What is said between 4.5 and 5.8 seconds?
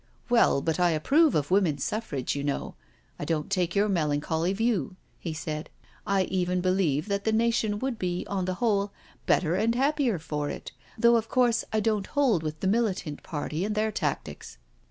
view," he said,